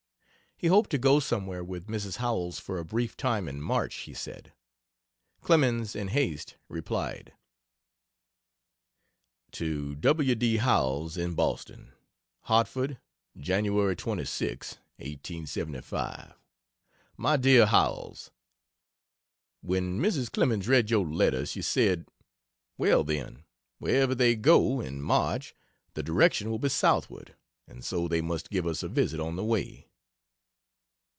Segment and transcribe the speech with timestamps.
[0.63, 2.17] He hoped to go somewhere with Mrs.
[2.17, 4.53] Howells for a brief time in March, he said.
[5.41, 7.33] Clemens, in haste, replied:
[8.41, 10.35] \ To W.
[10.35, 10.57] D.
[10.57, 11.93] Howells, in Boston:
[12.41, 12.99] HARTFORD,
[13.39, 13.63] Jan.
[13.65, 16.35] 26, 1875.
[17.17, 18.29] MY DEAR HOWELLS,
[19.61, 20.31] When Mrs.
[20.31, 22.05] Clemens read your letter she said:
[22.77, 23.45] "Well, then,
[23.79, 25.55] wherever they go, in March,
[25.95, 27.35] the direction will be southward
[27.67, 29.87] and so they must give us a visit on the way."